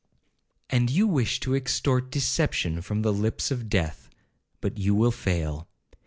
'And 0.71 0.89
you 0.89 1.05
wish 1.05 1.39
to 1.41 1.53
extort 1.55 2.09
deception 2.09 2.81
from 2.81 3.03
the 3.03 3.13
lips 3.13 3.51
of 3.51 3.69
death—but 3.69 4.79
you 4.79 4.95
will 4.95 5.11
fail. 5.11 5.69